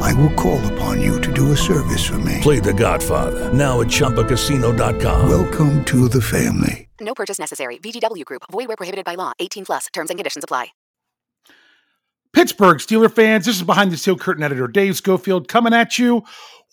[0.00, 2.38] I will call upon you to do a service for me.
[2.40, 5.28] Play The Godfather now at ChumbaCasino.com.
[5.28, 6.88] Welcome to the family.
[7.00, 7.78] No purchase necessary.
[7.78, 8.42] VGW Group.
[8.50, 9.32] Void where prohibited by law.
[9.38, 9.86] 18 plus.
[9.92, 10.68] Terms and conditions apply.
[12.32, 16.22] Pittsburgh Steeler fans, this is behind the steel curtain editor Dave Schofield coming at you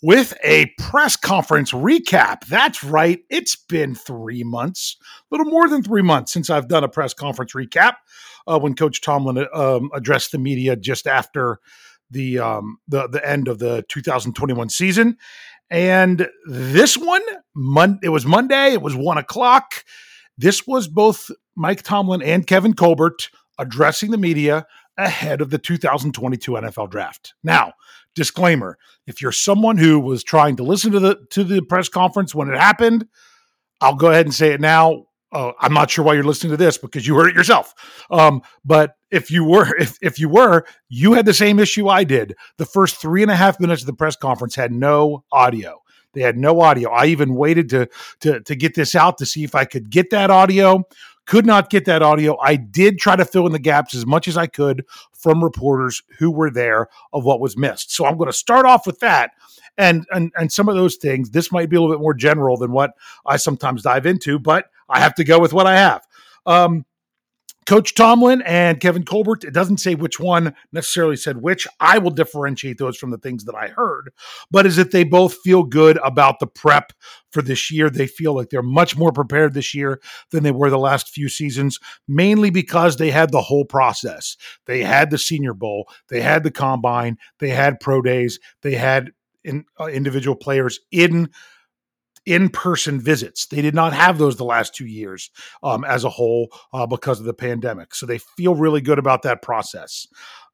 [0.02, 2.46] with a press conference recap.
[2.46, 3.20] That's right.
[3.28, 7.12] It's been three months, a little more than three months since I've done a press
[7.12, 7.94] conference recap
[8.46, 11.58] uh, when Coach Tomlin um, addressed the media just after
[12.10, 15.16] the, um, the the end of the 2021 season.
[15.70, 17.22] And this one,
[17.54, 18.72] Mon- it was Monday.
[18.72, 19.84] It was one o'clock.
[20.36, 26.52] This was both Mike Tomlin and Kevin Colbert addressing the media ahead of the 2022
[26.52, 27.34] NFL draft.
[27.42, 27.72] Now,
[28.14, 32.34] disclaimer, if you're someone who was trying to listen to the to the press conference
[32.34, 33.06] when it happened,
[33.80, 35.06] I'll go ahead and say it now.
[35.30, 37.74] Uh, I'm not sure why you're listening to this because you heard it yourself.
[38.10, 42.04] Um, but if you were, if if you were, you had the same issue I
[42.04, 42.34] did.
[42.56, 45.82] The first three and a half minutes of the press conference had no audio.
[46.14, 46.90] They had no audio.
[46.90, 47.88] I even waited to
[48.20, 50.84] to to get this out to see if I could get that audio.
[51.26, 52.38] Could not get that audio.
[52.40, 56.02] I did try to fill in the gaps as much as I could from reporters
[56.18, 57.92] who were there of what was missed.
[57.92, 59.32] So I'm going to start off with that.
[59.76, 62.56] And, and and some of those things, this might be a little bit more general
[62.56, 62.92] than what
[63.26, 66.02] I sometimes dive into, but I have to go with what I have.
[66.46, 66.86] Um,
[67.68, 71.68] Coach Tomlin and Kevin Colbert, it doesn't say which one necessarily said which.
[71.80, 74.10] I will differentiate those from the things that I heard,
[74.50, 76.94] but is that they both feel good about the prep
[77.30, 77.90] for this year.
[77.90, 81.28] They feel like they're much more prepared this year than they were the last few
[81.28, 81.78] seasons,
[82.08, 84.38] mainly because they had the whole process.
[84.64, 89.12] They had the Senior Bowl, they had the combine, they had pro days, they had
[89.44, 91.28] in, uh, individual players in
[92.26, 93.46] in-person visits.
[93.46, 95.30] They did not have those the last two years
[95.62, 97.94] um, as a whole uh, because of the pandemic.
[97.94, 100.06] So they feel really good about that process.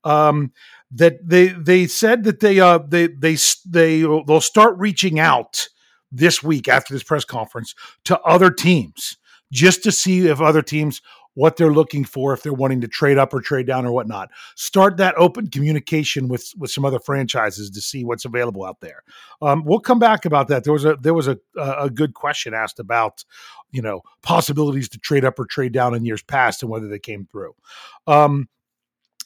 [0.05, 0.53] Um,
[0.91, 3.37] that they they said that they uh, they they
[3.67, 5.69] they they'll start reaching out
[6.13, 7.75] this week after this press conference
[8.05, 9.17] to other teams
[9.53, 11.01] just to see if other teams
[11.35, 14.31] what they're looking for if they're wanting to trade up or trade down or whatnot.
[14.55, 19.03] Start that open communication with with some other franchises to see what's available out there.
[19.43, 20.65] Um, we'll come back about that.
[20.65, 23.25] There was a there was a a good question asked about
[23.73, 26.99] you know possibilities to trade up or trade down in years past and whether they
[26.99, 27.55] came through.
[28.07, 28.49] Um,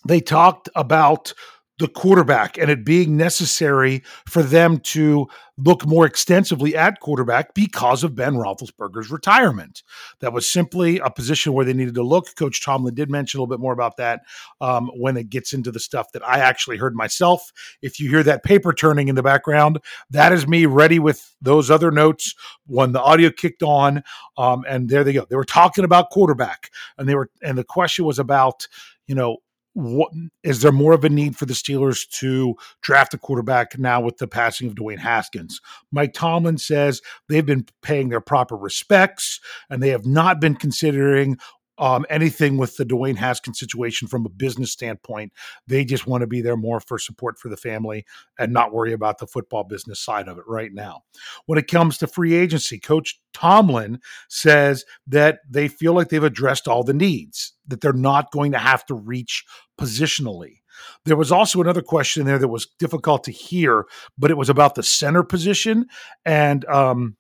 [0.06, 1.32] they talked about
[1.78, 8.04] the quarterback and it being necessary for them to look more extensively at quarterback because
[8.04, 9.82] of Ben Roethlisberger's retirement.
[10.20, 12.34] That was simply a position where they needed to look.
[12.36, 14.22] Coach Tomlin did mention a little bit more about that
[14.60, 17.52] um, when it gets into the stuff that I actually heard myself.
[17.82, 21.70] If you hear that paper turning in the background, that is me ready with those
[21.70, 22.34] other notes
[22.66, 24.02] when the audio kicked on.
[24.36, 25.26] Um, and there they go.
[25.28, 28.68] They were talking about quarterback, and they were, and the question was about,
[29.06, 29.38] you know,
[29.78, 30.10] what
[30.42, 34.16] is there more of a need for the Steelers to draft a quarterback now with
[34.16, 35.60] the passing of Dwayne Haskins?
[35.92, 39.38] Mike Tomlin says they've been paying their proper respects
[39.70, 41.38] and they have not been considering
[41.78, 45.32] um, anything with the Dwayne Haskins situation from a business standpoint.
[45.66, 48.04] They just want to be there more for support for the family
[48.38, 51.02] and not worry about the football business side of it right now.
[51.46, 56.68] When it comes to free agency, Coach Tomlin says that they feel like they've addressed
[56.68, 59.44] all the needs, that they're not going to have to reach
[59.80, 60.56] positionally.
[61.04, 63.86] There was also another question there that was difficult to hear,
[64.16, 65.86] but it was about the center position
[66.24, 67.16] and um,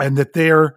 [0.00, 0.76] and that they're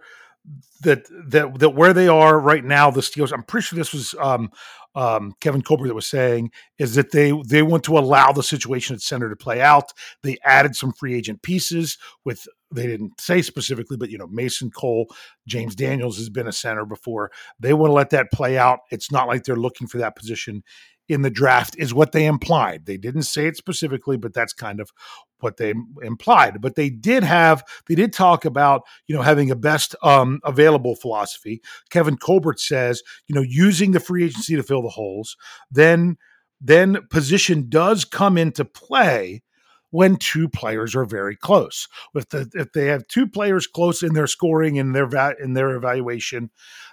[0.82, 3.32] that that that where they are right now, the Steelers.
[3.32, 4.50] I'm pretty sure this was um,
[4.94, 8.94] um, Kevin Colbert that was saying is that they they want to allow the situation
[8.94, 9.92] at center to play out.
[10.22, 14.70] They added some free agent pieces with they didn't say specifically, but you know Mason
[14.70, 15.06] Cole,
[15.46, 17.30] James Daniels has been a center before.
[17.58, 18.80] They want to let that play out.
[18.90, 20.62] It's not like they're looking for that position
[21.10, 22.86] in the draft is what they implied.
[22.86, 24.92] They didn't say it specifically, but that's kind of
[25.40, 26.60] what they implied.
[26.60, 30.94] But they did have, they did talk about, you know, having a best um, available
[30.94, 31.62] philosophy.
[31.90, 35.36] Kevin Colbert says, you know, using the free agency to fill the holes.
[35.68, 36.16] Then,
[36.60, 39.42] then position does come into play
[39.90, 41.88] when two players are very close.
[42.14, 45.54] If the, if they have two players close in their scoring and their va- in
[45.54, 46.50] their evaluation,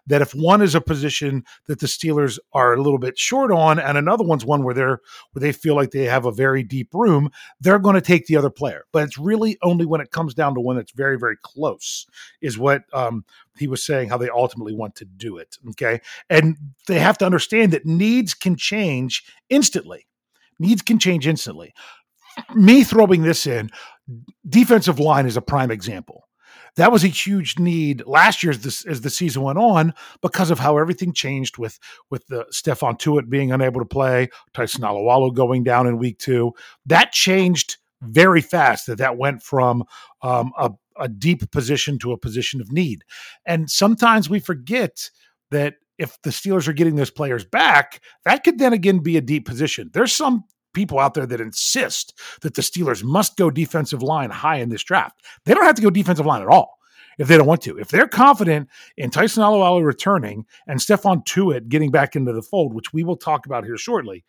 [0.08, 3.80] that if one is a position that the Steelers are a little bit short on,
[3.80, 5.00] and another one's one where they're
[5.32, 7.30] where they feel like they have a very deep room,
[7.60, 8.86] they're going to take the other player.
[8.92, 12.08] But it's really only when it comes down to one that's very very close
[12.42, 13.26] is what um,
[13.58, 15.58] he was saying how they ultimately want to do it.
[15.70, 16.58] Okay, and
[16.88, 20.08] they have to understand that needs can change instantly.
[20.60, 21.74] Needs can change instantly
[22.56, 23.70] me throwing this in,
[24.48, 26.28] defensive line is a prime example.
[26.78, 30.52] That was a huge need last year as, this, as the season went on because
[30.52, 31.80] of how everything changed with
[32.12, 36.54] with the Stephon Tuitt being unable to play, Tyson Alualu going down in week two.
[36.86, 38.86] That changed very fast.
[38.86, 39.86] That that went from
[40.22, 43.04] um, a, a deep position to a position of need,
[43.44, 45.10] and sometimes we forget
[45.50, 49.22] that if the Steelers are getting those players back, that could then again be a
[49.22, 49.90] deep position.
[49.94, 50.44] There's some
[50.78, 54.84] people out there that insist that the Steelers must go defensive line high in this
[54.84, 55.26] draft.
[55.44, 56.78] They don't have to go defensive line at all
[57.18, 57.80] if they don't want to.
[57.80, 62.76] If they're confident in Tyson Alualu returning and Stephon Tuitt getting back into the fold,
[62.76, 64.24] which we will talk about here shortly,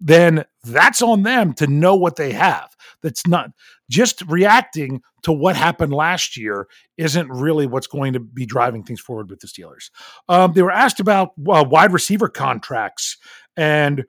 [0.00, 2.74] then that's on them to know what they have.
[3.02, 3.50] That's not
[3.90, 6.66] just reacting to what happened last year
[6.96, 9.90] isn't really what's going to be driving things forward with the Steelers.
[10.30, 13.18] Um, they were asked about uh, wide receiver contracts
[13.54, 14.06] and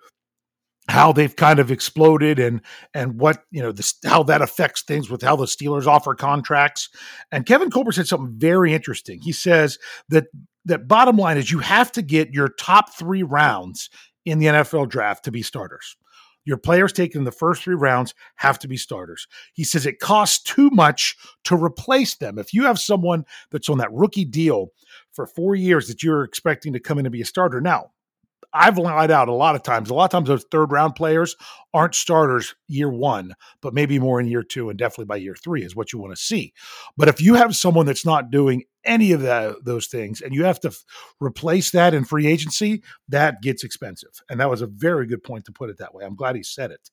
[0.91, 2.61] how they've kind of exploded and
[2.93, 6.89] and what you know this how that affects things with how the Steelers offer contracts.
[7.31, 9.19] And Kevin Colbert said something very interesting.
[9.21, 9.79] He says
[10.09, 10.25] that
[10.65, 13.89] that bottom line is you have to get your top three rounds
[14.25, 15.95] in the NFL draft to be starters.
[16.43, 19.27] Your players taken in the first three rounds have to be starters.
[19.53, 21.15] He says it costs too much
[21.45, 22.37] to replace them.
[22.37, 24.71] If you have someone that's on that rookie deal
[25.11, 27.91] for four years that you're expecting to come in and be a starter, now
[28.53, 29.89] I've lied out a lot of times.
[29.89, 31.35] A lot of times those third round players
[31.73, 35.63] aren't starters year one, but maybe more in year two and definitely by year three
[35.63, 36.53] is what you want to see.
[36.97, 40.43] But if you have someone that's not doing any of that, those things and you
[40.43, 40.83] have to f-
[41.19, 44.21] replace that in free agency, that gets expensive.
[44.29, 46.03] And that was a very good point to put it that way.
[46.03, 46.89] I'm glad he said it.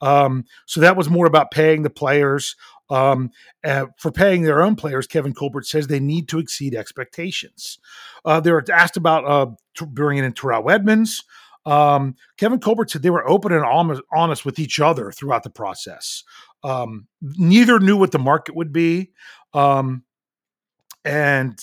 [0.00, 2.56] Um, so that was more about paying the players.
[2.88, 3.30] Um,
[3.64, 7.78] uh, for paying their own players, Kevin Colbert says they need to exceed expectations.
[8.24, 11.22] Uh, they were asked about uh, t- bringing in Terrell Edmunds.
[11.66, 13.64] Um, Kevin Colbert said they were open and
[14.12, 16.24] honest with each other throughout the process.
[16.64, 19.12] Um, neither knew what the market would be,
[19.54, 20.04] um,
[21.04, 21.58] and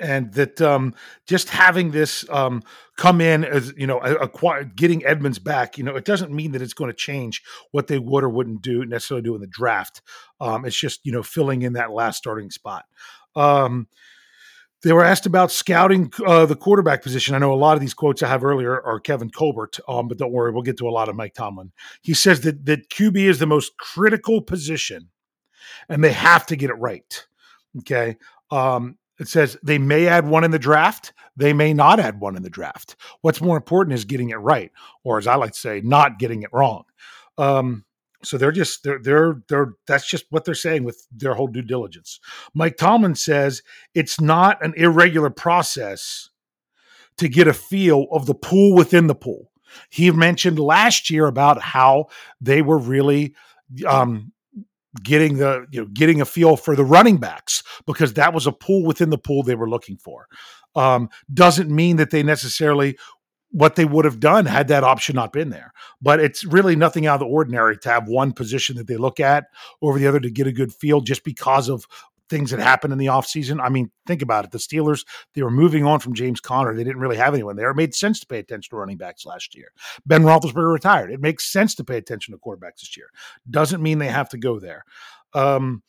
[0.00, 0.94] and that um,
[1.26, 2.62] just having this um,
[2.96, 6.62] come in as you know, acquire, getting Edmunds back, you know, it doesn't mean that
[6.62, 10.00] it's going to change what they would or wouldn't do necessarily do in the draft.
[10.40, 12.86] Um, it's just you know filling in that last starting spot.
[13.36, 13.86] Um,
[14.82, 17.34] they were asked about scouting uh, the quarterback position.
[17.34, 20.16] I know a lot of these quotes I have earlier are Kevin Colbert, um, but
[20.16, 21.72] don't worry, we'll get to a lot of Mike Tomlin.
[22.00, 25.10] He says that that QB is the most critical position,
[25.88, 27.26] and they have to get it right.
[27.80, 28.16] Okay,
[28.50, 32.36] um, it says they may add one in the draft, they may not add one
[32.36, 32.96] in the draft.
[33.20, 34.70] What's more important is getting it right,
[35.04, 36.84] or as I like to say, not getting it wrong.
[37.38, 37.84] Um,
[38.22, 41.62] so they're just they're they're they're that's just what they're saying with their whole due
[41.62, 42.20] diligence.
[42.54, 43.62] Mike Tomlin says
[43.94, 46.28] it's not an irregular process
[47.16, 49.50] to get a feel of the pool within the pool.
[49.88, 52.06] He mentioned last year about how
[52.40, 53.34] they were really
[53.86, 54.32] um,
[55.02, 58.52] getting the you know getting a feel for the running backs because that was a
[58.52, 60.26] pool within the pool they were looking for.
[60.74, 62.96] Um, doesn't mean that they necessarily
[63.52, 65.72] what they would have done had that option not been there.
[66.00, 69.18] But it's really nothing out of the ordinary to have one position that they look
[69.18, 69.46] at
[69.82, 71.84] over the other to get a good feel just because of
[72.30, 73.60] things that happened in the offseason.
[73.60, 74.52] I mean, think about it.
[74.52, 76.74] The Steelers, they were moving on from James Conner.
[76.74, 77.70] They didn't really have anyone there.
[77.70, 79.72] It made sense to pay attention to running backs last year.
[80.06, 81.10] Ben Roethlisberger retired.
[81.10, 83.08] It makes sense to pay attention to quarterbacks this year.
[83.50, 84.84] Doesn't mean they have to go there.
[85.34, 85.82] Um,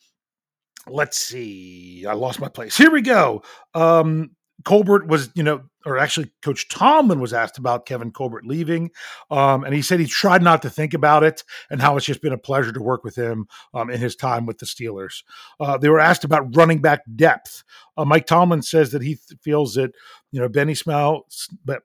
[0.88, 2.04] let's see.
[2.06, 2.76] I lost my place.
[2.76, 3.42] Here we go.
[3.72, 4.32] Um,
[4.64, 8.90] Colbert was, you know, or actually Coach Tomlin was asked about Kevin Colbert leaving.
[9.30, 12.22] Um, and he said he tried not to think about it and how it's just
[12.22, 15.22] been a pleasure to work with him um, in his time with the Steelers.
[15.58, 17.64] Uh, they were asked about running back depth.
[17.96, 19.92] Uh, Mike Tomlin says that he th- feels that,
[20.30, 21.26] you know, Benny Snell,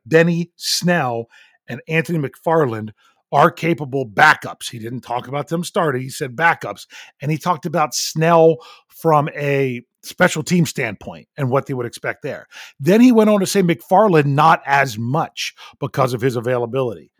[0.05, 1.27] Benny Snell
[1.67, 2.91] and Anthony McFarland
[3.31, 4.69] are capable backups.
[4.69, 6.87] He didn't talk about them starting, he said backups.
[7.21, 8.57] And he talked about Snell
[8.87, 12.47] from a special team standpoint and what they would expect there.
[12.79, 17.11] Then he went on to say McFarland not as much because of his availability.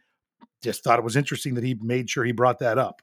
[0.64, 3.02] Just thought it was interesting that he made sure he brought that up.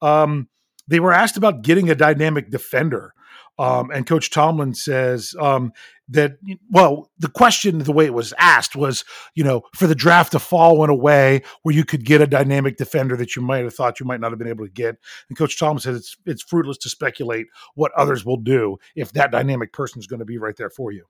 [0.00, 0.48] Um,
[0.88, 3.14] they were asked about getting a dynamic defender.
[3.58, 5.72] Um, and Coach Tomlin says um,
[6.12, 6.38] that,
[6.70, 9.04] well, the question, the way it was asked was,
[9.34, 12.26] you know, for the draft to fall in a way where you could get a
[12.26, 14.96] dynamic defender that you might have thought you might not have been able to get.
[15.28, 19.30] And Coach Tomlin says it's it's fruitless to speculate what others will do if that
[19.30, 21.04] dynamic person is going to be right there for you.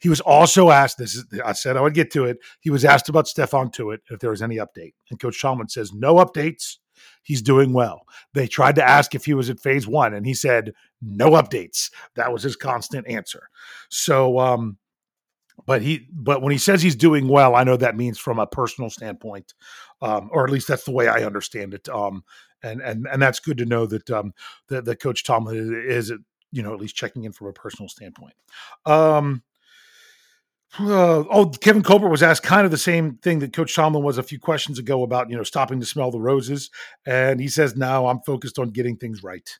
[0.00, 2.38] He was also asked, this is, I said I would get to it.
[2.60, 4.94] He was asked about Stephon it if there was any update.
[5.10, 6.78] And Coach Tomlin says, no updates
[7.22, 8.02] he's doing well.
[8.34, 11.90] They tried to ask if he was at phase one, and he said, no updates.
[12.14, 13.48] That was his constant answer.
[13.88, 14.78] So, um,
[15.66, 18.46] but he, but when he says he's doing well, I know that means from a
[18.46, 19.54] personal standpoint,
[20.00, 21.88] um, or at least that's the way I understand it.
[21.88, 22.24] Um,
[22.62, 24.32] and and and that's good to know that um,
[24.68, 25.56] that, that Coach Tomlin
[25.88, 26.18] is, is,
[26.52, 28.34] you know, at least checking in from a personal standpoint.
[28.86, 29.42] Um,
[30.78, 34.18] uh, oh, Kevin Colbert was asked kind of the same thing that Coach Tomlin was
[34.18, 36.70] a few questions ago about, you know, stopping to smell the roses.
[37.04, 39.58] And he says, now I'm focused on getting things right.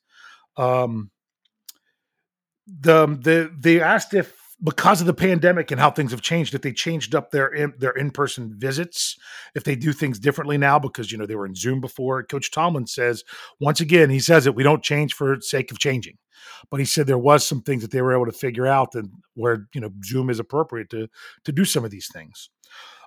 [0.57, 1.11] Um,
[2.67, 6.62] the, the, they asked if, because of the pandemic and how things have changed, if
[6.62, 9.17] they changed up their in, their in person visits,
[9.55, 12.23] if they do things differently now because you know they were in Zoom before.
[12.23, 13.25] Coach Tomlin says
[13.61, 16.19] once again, he says it we don't change for sake of changing
[16.71, 19.11] but he said there was some things that they were able to figure out and
[19.35, 21.09] where you know Zoom is appropriate to
[21.45, 22.50] to do some of these things.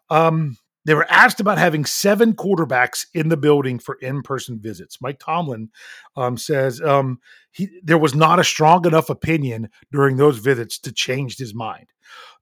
[0.09, 5.01] Um, they were asked about having seven quarterbacks in the building for in-person visits.
[5.01, 5.69] Mike Tomlin
[6.15, 7.19] um, says um,
[7.51, 11.87] he there was not a strong enough opinion during those visits to change his mind.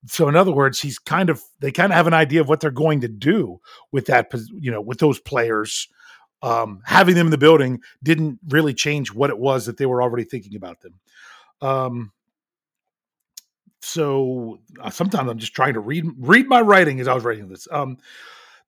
[0.08, 2.60] So, in other words, he's kind of they kind of have an idea of what
[2.60, 3.60] they're going to do
[3.92, 5.88] with that, you know, with those players
[6.44, 10.02] um, having them in the building didn't really change what it was that they were
[10.02, 11.00] already thinking about them.
[13.82, 17.50] So uh, sometimes I'm just trying to read read my writing as I was writing
[17.50, 17.68] this.
[17.72, 17.98] Um,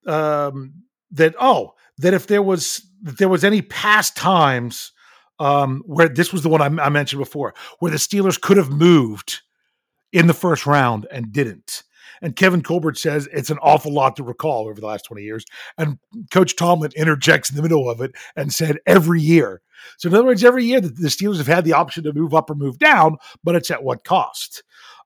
[0.05, 0.73] um,
[1.11, 4.91] that oh, that if there was if there was any past times
[5.39, 8.71] um, where this was the one I, I mentioned before, where the Steelers could have
[8.71, 9.41] moved
[10.11, 11.83] in the first round and didn't.
[12.21, 15.45] And Kevin Colbert says it's an awful lot to recall over the last 20 years.
[15.77, 15.99] And
[16.31, 19.61] Coach Tomlin interjects in the middle of it and said every year.
[19.97, 22.49] So, in other words, every year the Steelers have had the option to move up
[22.49, 24.63] or move down, but it's at what cost?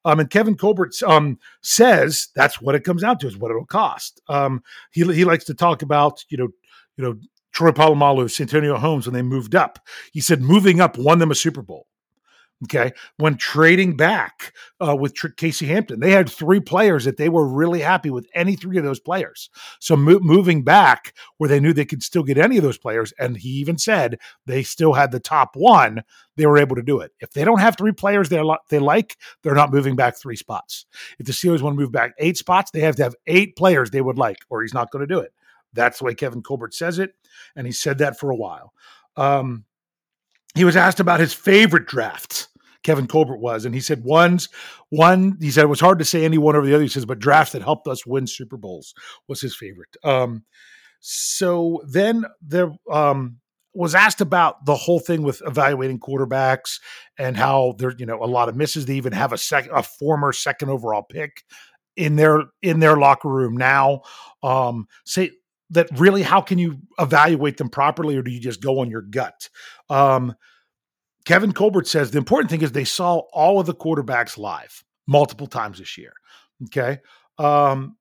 [0.07, 3.65] Um, and Kevin Colbert um, says that's what it comes down to is what it'll
[3.65, 4.21] cost.
[4.29, 6.47] Um, he, he likes to talk about, you know,
[6.95, 7.19] you know,
[7.51, 9.79] Troy Polamalu, Santonio Holmes when they moved up.
[10.13, 11.87] He said moving up won them a Super Bowl.
[12.63, 12.91] Okay.
[13.17, 14.51] When trading back
[14.85, 18.27] uh, with Tr- Casey Hampton, they had three players that they were really happy with
[18.33, 19.51] any three of those players.
[19.79, 23.13] So mo- moving back where they knew they could still get any of those players,
[23.19, 26.01] and he even said they still had the top one,
[26.35, 27.11] they were able to do it.
[27.19, 30.87] If they don't have three players they they like, they're not moving back three spots.
[31.19, 33.91] If the Steelers want to move back eight spots, they have to have eight players
[33.91, 35.31] they would like, or he's not going to do it.
[35.73, 37.13] That's the way Kevin Colbert says it,
[37.55, 38.73] and he said that for a while.
[39.15, 39.65] Um,
[40.57, 42.47] he was asked about his favorite drafts.
[42.83, 44.47] Kevin Colbert was, and he said one's
[44.89, 45.37] one.
[45.41, 46.83] He said it was hard to say any one over the other.
[46.83, 48.93] He says, but drafts that helped us win Super Bowls
[49.27, 49.95] was his favorite.
[50.03, 50.45] Um,
[50.99, 53.39] so then there um,
[53.73, 56.79] was asked about the whole thing with evaluating quarterbacks
[57.17, 58.85] and how there, you know, a lot of misses.
[58.85, 61.43] They even have a second, a former second overall pick
[61.95, 64.01] in their in their locker room now.
[64.41, 65.31] Um, say
[65.71, 69.01] that really, how can you evaluate them properly, or do you just go on your
[69.01, 69.49] gut?
[69.89, 70.35] Um,
[71.25, 75.47] Kevin Colbert says the important thing is they saw all of the quarterbacks live multiple
[75.47, 76.13] times this year.
[76.65, 76.99] Okay.
[77.37, 77.97] Um,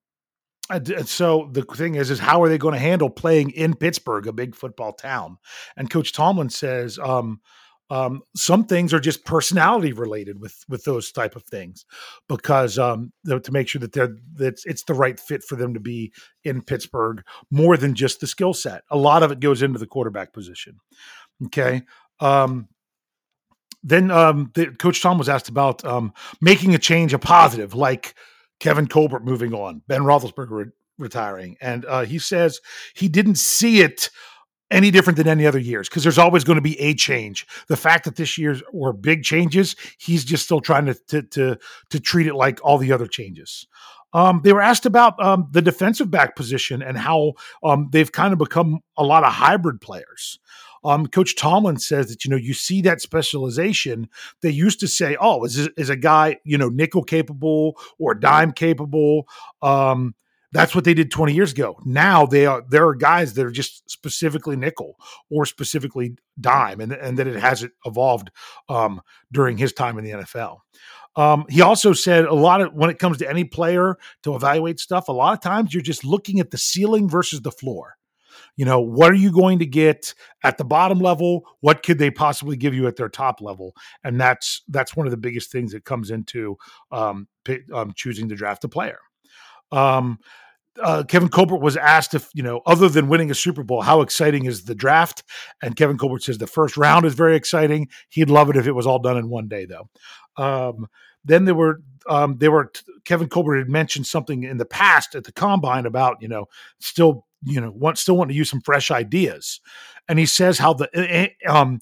[0.70, 4.26] and so the thing is, is how are they going to handle playing in Pittsburgh,
[4.26, 5.38] a big football town?
[5.76, 7.40] And Coach Tomlin says, um,
[7.88, 11.84] Um, some things are just personality related with with those type of things,
[12.28, 15.80] because um, to make sure that they're that it's the right fit for them to
[15.80, 16.12] be
[16.42, 18.82] in Pittsburgh more than just the skill set.
[18.90, 20.78] A lot of it goes into the quarterback position.
[21.44, 21.82] Okay.
[22.18, 22.68] Um,
[23.82, 28.16] then um, the, Coach Tom was asked about um, making a change a positive, like
[28.58, 32.58] Kevin Colbert moving on, Ben Roethlisberger re- retiring, and uh, he says
[32.94, 34.10] he didn't see it
[34.70, 37.46] any different than any other years because there's always going to be a change.
[37.68, 41.58] The fact that this year's were big changes, he's just still trying to to to,
[41.90, 43.66] to treat it like all the other changes.
[44.12, 48.32] Um, they were asked about um, the defensive back position and how um, they've kind
[48.32, 50.38] of become a lot of hybrid players.
[50.84, 54.08] Um, Coach Tomlin says that you know you see that specialization.
[54.40, 58.52] They used to say, "Oh, is is a guy you know nickel capable or dime
[58.52, 59.26] capable?"
[59.62, 60.14] Um,
[60.56, 61.76] that's what they did 20 years ago.
[61.84, 64.96] Now they are there are guys that are just specifically nickel
[65.30, 68.30] or specifically dime, and and that it hasn't evolved
[68.68, 69.00] um,
[69.32, 70.58] during his time in the NFL.
[71.16, 74.80] Um, he also said a lot of when it comes to any player to evaluate
[74.80, 77.96] stuff, a lot of times you're just looking at the ceiling versus the floor
[78.56, 82.10] you know what are you going to get at the bottom level what could they
[82.10, 85.72] possibly give you at their top level and that's that's one of the biggest things
[85.72, 86.56] that comes into
[86.90, 87.28] um,
[87.72, 88.98] um, choosing to draft a player
[89.72, 90.18] um,
[90.82, 94.00] uh, Kevin Colbert was asked if, you know, other than winning a Super Bowl, how
[94.00, 95.22] exciting is the draft?
[95.62, 97.88] And Kevin Colbert says the first round is very exciting.
[98.08, 99.88] He'd love it if it was all done in one day, though.
[100.36, 100.88] Um,
[101.24, 102.72] then there were um, there were
[103.04, 106.46] Kevin Colbert had mentioned something in the past at the combine about you know
[106.78, 109.60] still you know want still want to use some fresh ideas
[110.08, 111.80] and he says how the eh, eh, um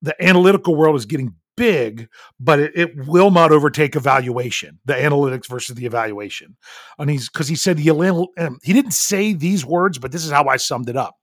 [0.00, 2.08] the analytical world is getting big
[2.40, 6.56] but it, it will not overtake evaluation the analytics versus the evaluation.
[6.98, 10.30] And he's because he said the um, he didn't say these words but this is
[10.30, 11.16] how i summed it up.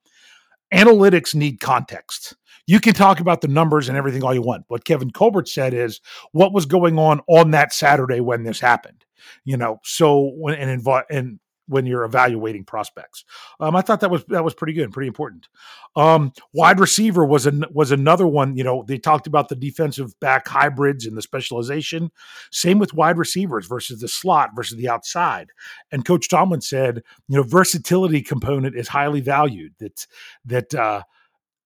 [0.73, 2.35] Analytics need context.
[2.67, 4.65] You can talk about the numbers and everything all you want.
[4.67, 6.01] What kevin colbert said is
[6.31, 9.05] what was going on on that saturday when this happened?
[9.43, 13.25] You know so when and invo- and when you're evaluating prospects.
[13.59, 15.47] Um, I thought that was that was pretty good pretty important.
[15.95, 18.55] Um, wide receiver was an, was another one.
[18.55, 22.11] You know, they talked about the defensive back hybrids and the specialization.
[22.51, 25.51] Same with wide receivers versus the slot versus the outside.
[25.91, 29.73] And Coach Tomlin said, you know, versatility component is highly valued.
[29.79, 30.07] That
[30.45, 31.03] that uh,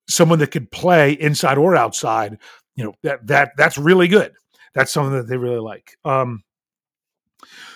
[0.08, 2.38] someone that could play inside or outside,
[2.76, 4.34] you know, that that that's really good.
[4.74, 5.98] That's something that they really like.
[6.06, 6.44] Um,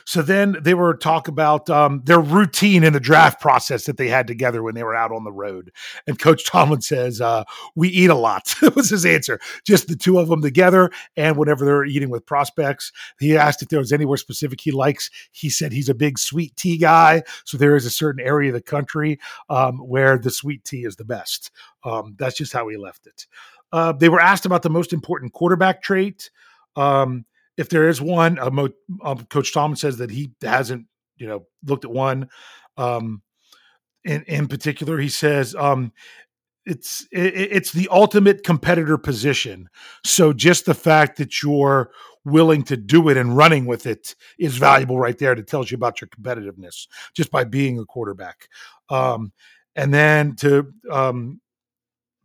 [0.06, 4.08] so then they were talk about um, their routine in the draft process that they
[4.08, 5.72] had together when they were out on the road.
[6.08, 7.44] And Coach Tomlin says, uh,
[7.76, 9.40] "We eat a lot." was his answer.
[9.66, 13.70] Just the two of them together, and whenever they're eating with prospects, he asked if
[13.70, 15.10] there was anywhere specific he likes.
[15.32, 18.56] He said he's a big sweet tea guy, so there is a certain area of
[18.56, 21.52] the country um, where the sweet tea is the best.
[21.84, 23.28] Um, that's just how he left it.
[23.72, 26.30] Uh, they were asked about the most important quarterback trait.
[26.76, 27.26] Um,
[27.58, 28.70] if there is one, Mo,
[29.04, 30.88] um, Coach Tomlin says that he hasn't,
[31.18, 32.30] you know, looked at one.
[32.78, 33.22] Um,
[34.04, 35.94] in in particular, he says um,
[36.66, 39.70] it's it, it's the ultimate competitor position.
[40.06, 41.92] So just the fact that you're
[42.26, 45.36] willing to do it and running with it is valuable right there.
[45.36, 48.48] That tells you about your competitiveness just by being a quarterback.
[48.90, 49.32] Um,
[49.76, 51.42] and then to um,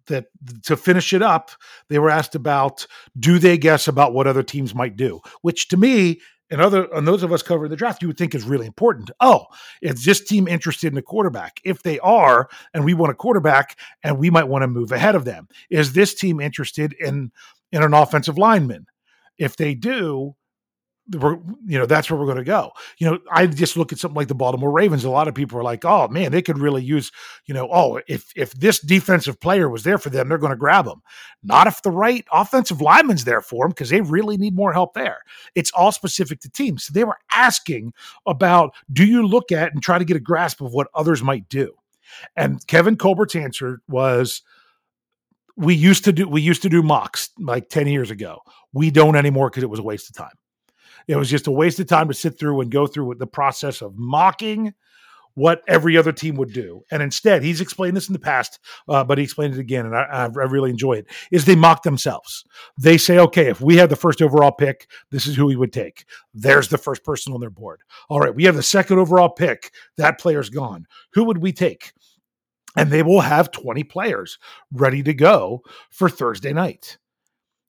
[0.09, 0.27] that
[0.65, 1.51] to finish it up,
[1.89, 2.87] they were asked about
[3.19, 7.07] do they guess about what other teams might do, which to me and other and
[7.07, 9.11] those of us covering the draft, you would think is really important.
[9.21, 9.47] Oh,
[9.83, 11.61] is this team interested in a quarterback?
[11.65, 15.15] If they are, and we want a quarterback, and we might want to move ahead
[15.15, 17.33] of them, is this team interested in
[17.71, 18.87] in an offensive lineman?
[19.37, 20.35] If they do,
[21.13, 22.71] we're you know that's where we're going to go.
[22.99, 25.59] You know i just look at something like the baltimore ravens a lot of people
[25.59, 27.11] are like oh man they could really use
[27.47, 30.57] you know oh if if this defensive player was there for them they're going to
[30.57, 31.03] grab them
[31.43, 34.95] not if the right offensive lineman's there for them because they really need more help
[34.95, 35.19] there.
[35.55, 36.85] It's all specific to teams.
[36.85, 37.93] So they were asking
[38.27, 41.49] about do you look at and try to get a grasp of what others might
[41.49, 41.75] do?
[42.37, 44.43] And kevin colbert's answer was
[45.57, 48.41] we used to do we used to do mocks like 10 years ago.
[48.73, 50.37] We don't anymore because it was a waste of time
[51.09, 53.83] it was just a waste of time to sit through and go through the process
[53.83, 54.75] of mocking
[55.39, 56.83] what every other team would do.
[56.91, 59.95] And instead, he's explained this in the past, uh, but he explained it again, and
[59.95, 61.07] I, I, really enjoy it.
[61.31, 62.45] Is they mock themselves.
[62.77, 65.73] They say, okay, if we had the first overall pick, this is who we would
[65.73, 66.07] take.
[66.35, 67.83] There's the first person on their board.
[68.11, 69.73] All right, we have the second overall pick.
[69.97, 70.89] That player's gone.
[71.13, 71.93] Who would we take?
[72.77, 74.39] And they will have 20 players
[74.73, 76.99] ready to go for Thursday night.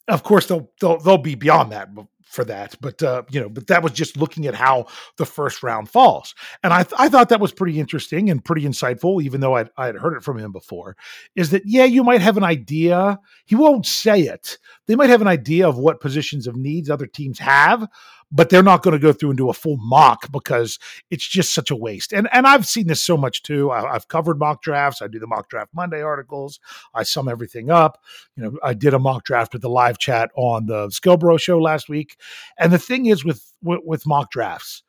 [0.07, 1.93] Of course, they'll they'll, they'll be beyond that
[2.29, 4.85] for that, but uh, you know, but that was just looking at how
[5.17, 8.61] the first round falls, and I th- I thought that was pretty interesting and pretty
[8.61, 10.95] insightful, even though I'd, I'd heard it from him before.
[11.35, 14.59] Is that yeah, you might have an idea, he won't say it
[14.89, 17.87] they might have an idea of what positions of needs other teams have,
[18.31, 20.79] but they're not going to go through and do a full mock because
[21.11, 22.11] it's just such a waste.
[22.11, 23.69] And and I've seen this so much too.
[23.69, 25.03] I, have covered mock drafts.
[25.03, 26.59] I do the mock draft Monday articles.
[26.95, 27.99] I sum everything up.
[28.35, 31.59] You know, I did a mock draft at the live chat on the Skillbro show
[31.59, 32.17] last week.
[32.57, 34.81] And the thing is with, with, with mock drafts,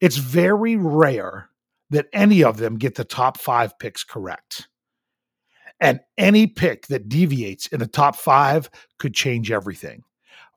[0.00, 1.50] it's very rare
[1.90, 4.66] that any of them get the top five picks correct.
[5.80, 10.02] And any pick that deviates in the top five could change everything.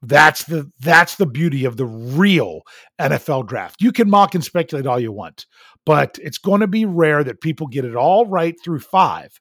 [0.01, 2.61] That's the that's the beauty of the real
[3.01, 3.81] NFL draft.
[3.81, 5.45] You can mock and speculate all you want,
[5.85, 9.39] but it's going to be rare that people get it all right through 5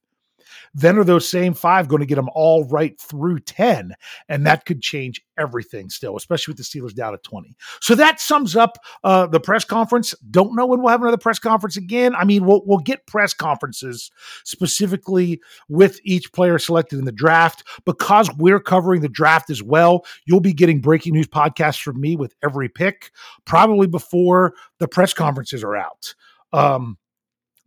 [0.75, 3.93] then are those same five going to get them all right through 10?
[4.29, 7.57] And that could change everything still, especially with the Steelers down at 20.
[7.81, 10.15] So that sums up uh, the press conference.
[10.31, 12.15] Don't know when we'll have another press conference again.
[12.15, 14.11] I mean, we'll, we'll get press conferences
[14.45, 17.65] specifically with each player selected in the draft.
[17.85, 22.17] Because we're covering the draft as well, you'll be getting breaking news podcasts from me
[22.17, 23.11] with every pick,
[23.45, 26.15] probably before the press conferences are out.
[26.53, 26.99] Um,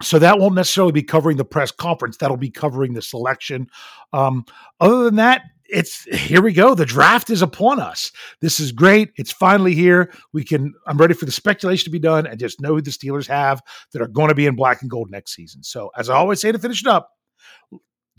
[0.02, 2.18] so that won't necessarily be covering the press conference.
[2.18, 3.68] That'll be covering the selection.
[4.14, 4.46] Um,
[4.80, 6.76] other than that, it's here we go.
[6.76, 8.12] The draft is upon us.
[8.42, 9.12] This is great.
[9.16, 10.14] It's finally here.
[10.34, 10.74] We can.
[10.86, 13.62] I'm ready for the speculation to be done and just know who the Steelers have
[13.94, 15.64] that are going to be in black and gold next season.
[15.64, 17.10] So, as I always say to finish it up,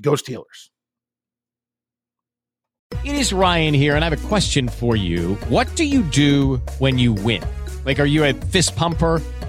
[0.00, 0.70] go Steelers.
[3.04, 5.34] It is Ryan here, and I have a question for you.
[5.48, 7.42] What do you do when you win?
[7.84, 9.20] Like, are you a fist pumper?